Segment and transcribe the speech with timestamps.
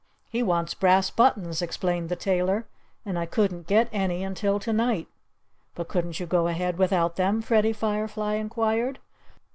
[0.31, 2.65] "He wants brass buttons," explained the tailor.
[3.05, 5.07] "And I couldn't get any until to night."
[5.75, 8.97] "But couldn't you go ahead without them?" Freddie Firefly inquired.